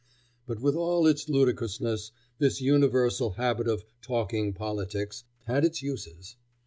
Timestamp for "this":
2.39-2.59